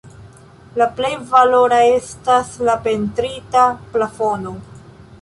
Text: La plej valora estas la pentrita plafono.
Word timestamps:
La 0.81 0.87
plej 0.99 1.11
valora 1.33 1.83
estas 1.99 2.51
la 2.71 2.77
pentrita 2.89 3.71
plafono. 3.95 4.61